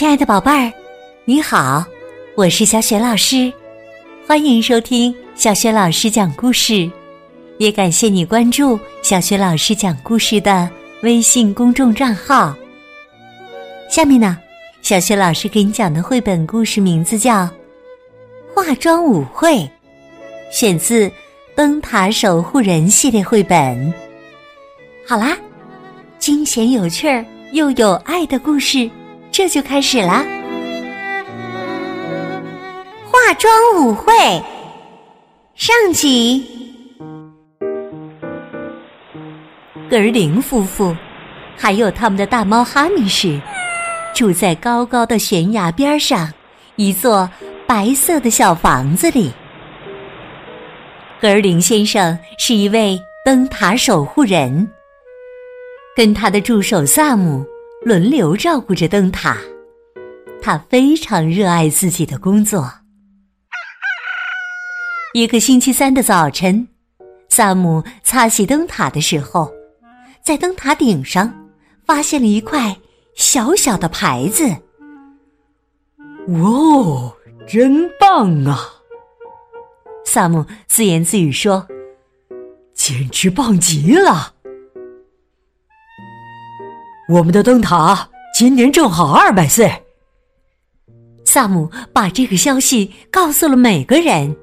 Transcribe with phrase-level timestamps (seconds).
[0.00, 0.72] 亲爱的宝贝儿，
[1.26, 1.84] 你好，
[2.34, 3.52] 我是小雪老师，
[4.26, 6.90] 欢迎收听小雪老师讲故事，
[7.58, 10.66] 也感谢你关注小雪老师讲故事的
[11.02, 12.56] 微信公众账号。
[13.90, 14.38] 下面呢，
[14.80, 17.42] 小雪老师给你讲的绘本故事名字叫
[18.54, 19.56] 《化妆舞会》，
[20.50, 21.08] 选自
[21.54, 23.92] 《灯塔守护人》系列绘本。
[25.06, 25.36] 好啦，
[26.18, 27.22] 惊险有趣儿
[27.52, 28.90] 又有爱的故事。
[29.32, 30.24] 这就开始了。
[33.06, 34.12] 化妆舞会
[35.54, 36.46] 上集，
[39.88, 40.96] 格尔林夫妇
[41.56, 43.40] 还有他们的大猫哈密士
[44.14, 46.32] 住在高高的悬崖边上
[46.76, 47.28] 一座
[47.66, 49.32] 白色的小房子里。
[51.20, 54.66] 格尔林先生是一位灯塔守护人，
[55.94, 57.44] 跟他的助手萨姆。
[57.82, 59.38] 轮流照顾着灯塔，
[60.42, 62.70] 他非常热爱自己的工作。
[65.14, 66.68] 一个星期三的早晨，
[67.30, 69.50] 萨姆擦洗灯塔的时候，
[70.22, 71.48] 在灯塔顶上
[71.86, 72.76] 发现了一块
[73.14, 74.44] 小小的牌子。
[76.28, 77.14] 哇，
[77.48, 78.60] 真棒啊！
[80.04, 81.66] 萨姆自言自语说
[82.74, 84.34] ：“简直棒极了！”
[87.10, 89.68] 我们的灯塔今年正好二百岁。
[91.24, 94.36] 萨姆把这个消息告诉了每个人。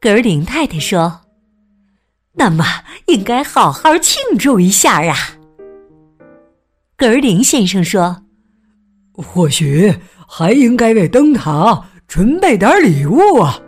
[0.00, 1.22] 格尔林太太说
[2.34, 2.64] ：“那么
[3.06, 5.16] 应该好好庆祝一下啊。”
[6.96, 8.22] 格尔林先生说
[9.10, 9.92] ：“或许
[10.24, 13.60] 还应该为灯塔准备点礼物啊，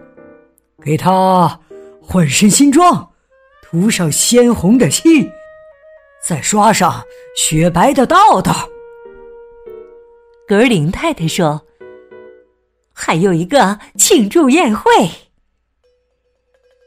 [0.81, 1.59] 给他
[2.01, 3.11] 换身新装，
[3.61, 5.29] 涂上鲜红的漆。”
[6.23, 7.03] 再刷上
[7.37, 8.69] 雪白的道道。
[10.47, 11.63] 格林太太说
[12.93, 14.91] ：“还有一个庆祝宴会。”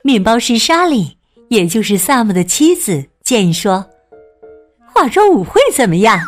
[0.04, 1.18] 面包师莎莉，
[1.48, 3.86] 也就是萨姆的妻子，建议说
[4.94, 6.20] ：“化妆舞会怎么样？”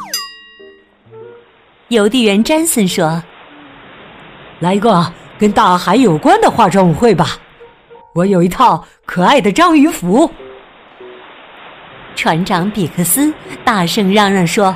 [1.90, 3.22] 邮递员詹森说
[4.60, 7.38] ：“来一个跟大海有关的化妆舞会吧，
[8.16, 10.32] 我有一套可爱的章鱼服。”
[12.16, 13.31] 船长比克斯
[13.64, 14.76] 大声嚷嚷说：“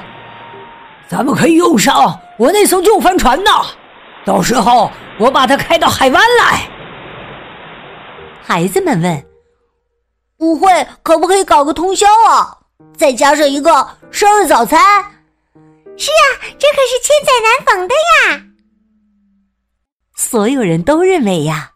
[1.07, 3.50] 咱们可以用上我那艘旧帆船呢，
[4.25, 6.69] 到时候我把它开到海湾来。”
[8.44, 9.25] 孩子们问
[10.38, 12.57] ：“舞会可不可以搞个通宵啊？
[12.95, 14.79] 再加上一个生日早餐
[15.97, 16.23] ？”“是啊，
[16.57, 18.44] 这可是千载难逢的呀！”
[20.16, 21.71] 所有人都认为呀，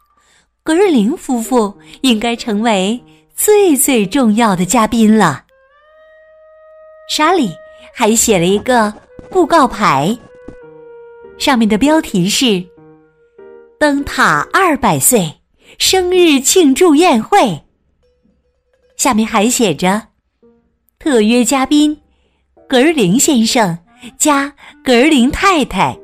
[0.63, 3.03] 格瑞林夫妇应该成为
[3.35, 5.42] 最最重要的嘉宾了。
[7.15, 7.51] 莎莉
[7.93, 8.91] 还写了一个
[9.29, 10.17] 布告牌，
[11.37, 12.65] 上面的标题是
[13.79, 15.31] “灯塔二百岁
[15.77, 17.61] 生日庆祝宴会”。
[18.97, 20.07] 下面还写着
[20.97, 21.95] “特约嘉宾
[22.67, 23.77] 格林先生
[24.17, 24.51] 加
[24.83, 25.95] 格林太太，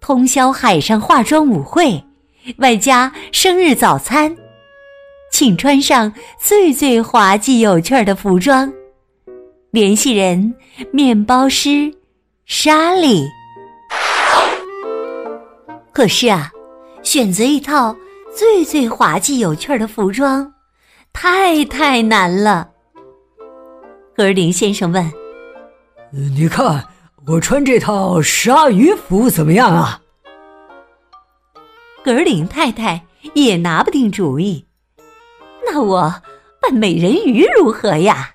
[0.00, 2.00] 通宵海上化妆舞会，
[2.58, 4.36] 外加生日早餐，
[5.32, 8.72] 请穿上最最滑稽有趣的服装。”
[9.76, 10.54] 联系人：
[10.90, 11.92] 面包师
[12.46, 13.28] 莎莉。
[15.92, 16.50] 可是啊，
[17.02, 17.94] 选择一套
[18.34, 20.50] 最最滑稽有趣的服装，
[21.12, 22.70] 太太难了。
[24.16, 25.12] 格林先生问
[26.10, 26.82] ：“你看
[27.26, 30.00] 我穿这套鲨鱼服怎么样啊？”
[32.02, 33.04] 格林太太
[33.34, 34.64] 也拿不定主意。
[35.66, 36.22] 那我
[36.62, 38.30] 扮美人鱼如何呀？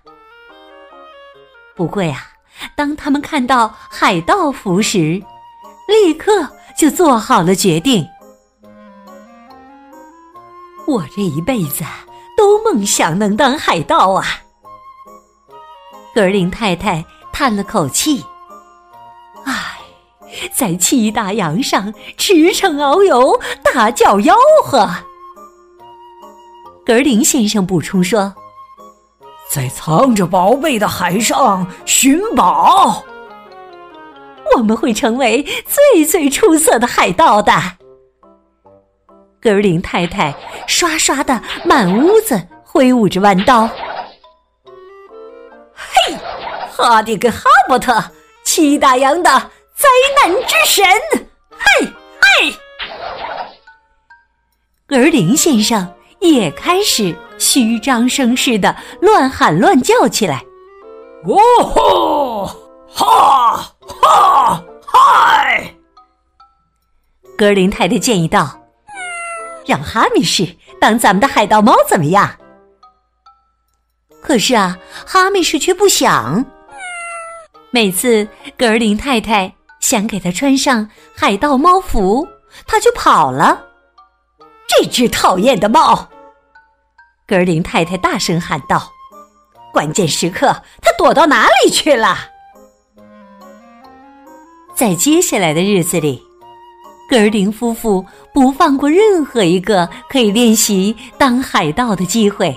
[1.81, 2.27] 不过呀，
[2.75, 5.19] 当他们看到海盗服时，
[5.87, 6.47] 立刻
[6.77, 8.05] 就做好了决定。
[10.85, 11.83] 我这一辈子
[12.37, 14.23] 都梦想能当海盗啊！
[16.13, 17.03] 格林太太
[17.33, 18.23] 叹了口气
[19.43, 19.79] ：“唉，
[20.53, 24.87] 在七大洋上驰骋遨游，大叫吆喝。”
[26.85, 28.35] 格林先生补充说。
[29.51, 33.03] 在藏着宝贝的海上寻宝，
[34.55, 37.51] 我们会成为最最出色的海盗的。
[39.41, 40.33] 格林太太
[40.67, 43.69] 刷刷的满屋子挥舞着弯刀。
[45.73, 46.15] 嘿，
[46.71, 48.01] 哈迪跟哈伯特，
[48.45, 49.29] 七大洋的
[49.75, 50.85] 灾难之神！
[51.49, 51.87] 嘿，
[52.21, 52.55] 嘿，
[54.87, 55.93] 格林先生。
[56.21, 60.45] 也开始虚张声势的乱喊乱叫起来。
[61.25, 62.45] 哦吼！
[62.93, 64.63] 哈哈哈！
[64.85, 65.73] 嗨！
[67.35, 68.61] 格林太太建议道
[69.65, 72.29] ：“让哈密士当咱们的海盗猫怎么样？”
[74.21, 74.77] 可是啊，
[75.07, 76.45] 哈密士却不想。
[77.71, 82.27] 每次格尔林太太想给他穿上海盗猫服，
[82.67, 83.65] 他就跑了。
[84.67, 86.07] 这只讨厌的猫！
[87.31, 88.91] 格尔林太太大声喊道
[89.71, 90.47] ：“关键时刻，
[90.81, 92.17] 他躲到哪里去了？”
[94.75, 96.21] 在接下来的日子里，
[97.09, 102.53] 格林夫妇不放过任何一个可以练习当海盗的机会。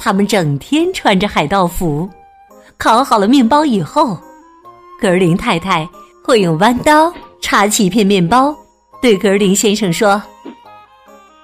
[0.00, 2.10] 他们整天穿着海盗服，
[2.76, 4.18] 烤好了面包以后，
[5.00, 5.88] 格林太太
[6.24, 8.52] 会用弯刀插起一片面包，
[9.00, 10.20] 对格林先生说：“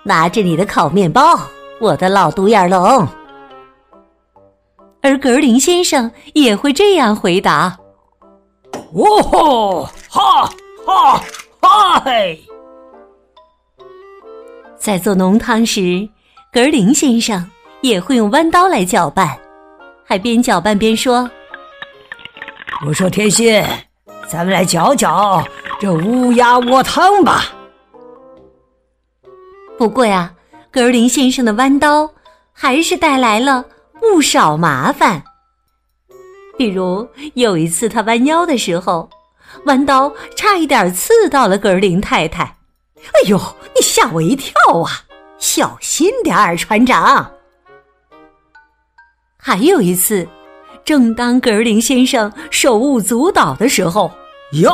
[0.03, 1.39] 拿着你的烤面包，
[1.81, 3.09] 我的老独眼龙。”
[5.03, 7.77] 而格林先生也会这样回答
[8.94, 10.47] ：“哦吼，哈
[10.87, 11.23] 哈
[11.61, 12.38] 嗨！”
[14.79, 16.09] 在做浓汤时，
[16.53, 17.50] 格林先生。
[17.83, 19.38] 也会用弯刀来搅拌，
[20.05, 21.31] 还边搅拌边说
[22.87, 23.65] ：“我说天心，
[24.29, 25.43] 咱们来搅搅
[25.79, 27.44] 这乌鸦窝汤吧。”
[29.79, 30.31] 不过呀，
[30.72, 32.08] 格林先生的弯刀
[32.52, 33.64] 还是带来了
[33.99, 35.22] 不少麻烦。
[36.56, 39.08] 比如有一次他弯腰的时候，
[39.67, 42.44] 弯刀差一点刺到了格林太太。
[42.44, 43.38] 哎呦，
[43.75, 44.52] 你吓我一跳
[44.84, 45.02] 啊！
[45.38, 47.32] 小心点儿，船长。
[49.38, 50.28] 还有一次，
[50.84, 54.12] 正当格林先生手舞足蹈的时候，
[54.62, 54.70] 呀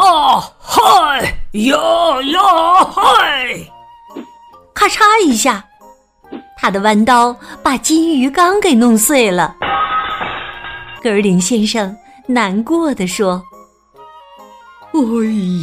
[0.59, 1.21] 嗨
[1.53, 1.79] 呀
[2.33, 3.57] 呀嗨！
[4.75, 5.65] 咔嚓一下，
[6.67, 7.33] 他的弯刀
[7.63, 9.55] 把金鱼缸给弄碎了。
[11.01, 11.97] 格尔林先生
[12.27, 13.41] 难过的说
[14.91, 14.99] ：“哎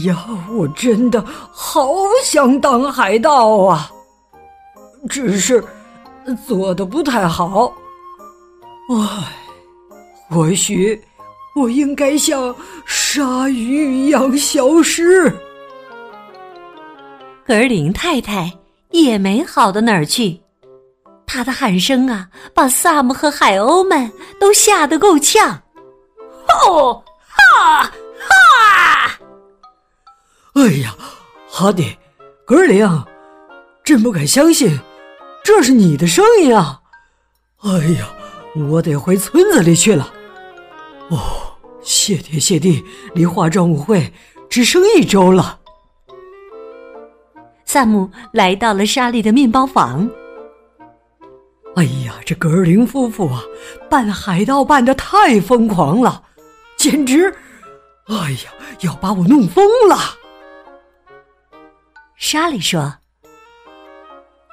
[0.08, 0.18] 呀，
[0.54, 1.22] 我真的
[1.52, 1.90] 好
[2.24, 3.92] 想当海盗啊，
[5.10, 5.62] 只是
[6.48, 7.74] 做的不太好。”
[8.90, 8.96] 唉，
[10.30, 11.04] 或许
[11.54, 12.56] 我应该像
[12.86, 15.30] 鲨鱼一样消失。
[17.46, 18.50] 格尔林太太
[18.92, 20.40] 也没好到哪儿去，
[21.26, 25.62] 她的喊声啊，把萨姆和海鸥们都吓得够呛。
[26.48, 29.20] 吼哈哈！
[30.54, 30.96] 哎呀，
[31.50, 31.98] 哈迪，
[32.46, 32.88] 格尔林，
[33.84, 34.80] 真不敢相信，
[35.44, 36.82] 这是你的声音啊！
[37.64, 38.08] 哎呀！
[38.70, 40.14] 我得回村子里去了。
[41.10, 41.18] 哦，
[41.82, 42.86] 谢天谢地，
[43.16, 44.14] 离化妆舞会
[44.48, 45.58] 只剩一周了。
[47.66, 50.08] 萨姆来到了莎莉的面包房。
[51.76, 53.44] 哎呀，这格尔林夫妇啊，
[53.90, 56.24] 扮海盗扮的太疯狂了，
[56.78, 57.34] 简直，
[58.06, 58.16] 哎
[58.46, 59.98] 呀，要把我弄疯了。
[62.16, 62.96] 莎莉说：“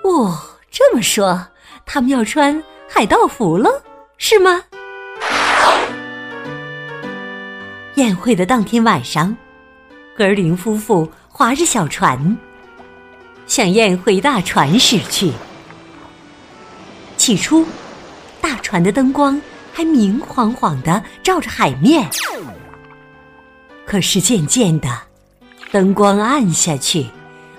[0.03, 0.39] 哦，
[0.71, 1.47] 这么说，
[1.85, 3.71] 他们要穿海盗服了？”
[4.17, 4.63] 是吗？
[7.97, 9.37] 宴会的当天晚上，
[10.17, 12.37] 格尔林夫妇划着小船
[13.47, 15.31] 向宴会大船驶去。
[17.21, 17.67] 起初，
[18.41, 19.39] 大船的灯光
[19.75, 22.09] 还明晃晃的照着海面，
[23.85, 24.89] 可是渐渐的，
[25.71, 27.07] 灯光暗下去，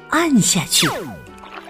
[0.10, 0.90] 暗下去，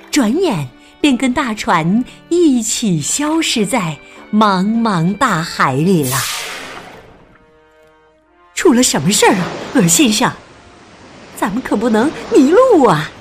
[0.09, 0.69] 转眼
[1.01, 3.97] 便跟大船一起消失在。
[4.31, 6.15] 茫茫大海里了，
[8.55, 9.45] 出了什么事儿啊，
[9.75, 10.31] 鹅先生？
[11.35, 13.11] 咱们可不能迷路啊！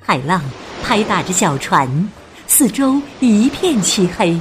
[0.00, 0.40] 海浪
[0.82, 2.08] 拍打着小船，
[2.46, 4.40] 四周一片漆黑。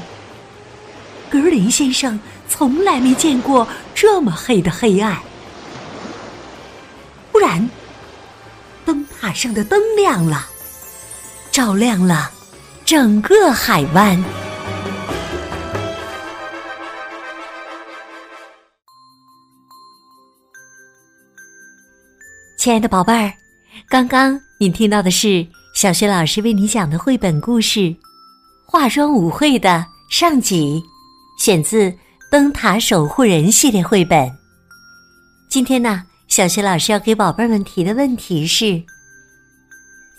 [1.30, 5.18] 格林先生从来没见过这么黑的黑暗。
[7.32, 7.68] 忽然，
[8.86, 10.48] 灯塔上的灯亮了，
[11.52, 12.30] 照亮了
[12.86, 14.24] 整个海湾。
[22.56, 23.34] 亲爱的宝贝儿，
[23.90, 27.80] 刚刚你听到的是小学老师为你讲的绘本故事
[28.64, 30.80] 《化妆舞会》的上集，
[31.40, 31.90] 选自
[32.30, 34.32] 《灯塔守护人》系列绘本。
[35.50, 38.80] 今天呢，小学老师要给宝贝们提的问题是：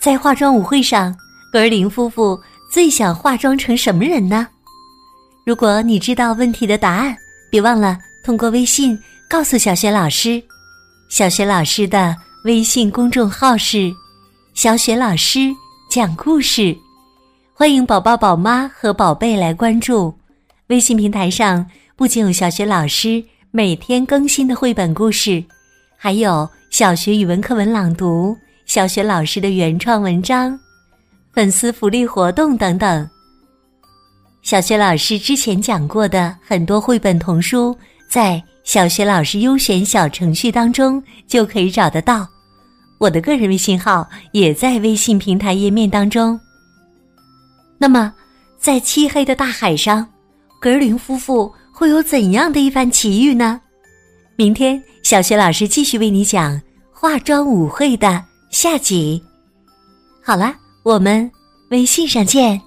[0.01, 1.17] 在化妆舞会上，
[1.53, 4.49] 格林夫妇最想化妆成什么人呢？
[5.47, 7.17] 如果你知道问题的答案，
[7.49, 8.99] 别忘了通过微信
[9.31, 10.43] 告诉小学老师。
[11.09, 12.17] 小学老师的。
[12.45, 13.91] 微信公众号是
[14.55, 15.53] “小雪老师
[15.91, 16.77] 讲故事”，
[17.53, 20.15] 欢迎宝宝、宝妈和宝贝来关注。
[20.69, 25.43] 微信平台上不仅有小雪老师每天更新的绘本故事，
[25.97, 30.57] 还有小学语文课文朗读、小学老师的原创文章、
[31.33, 33.11] 粉丝福利活动等等。
[34.43, 37.77] 小学老师之前讲过的很多绘本童书，
[38.09, 42.29] 在小学老师优选小程序当中就可以找得到。
[43.05, 46.41] 我的个人微信号也在微信平台页面当中。
[47.77, 48.15] 那么，
[48.59, 50.09] 在漆黑的大海上，
[50.59, 53.61] 格林夫妇会有怎样的一番奇遇呢？
[54.37, 56.59] 明天，小学老师继续为你讲
[56.91, 59.23] 化妆舞会的下集。
[60.23, 61.31] 好了，我们
[61.69, 62.59] 微信上见。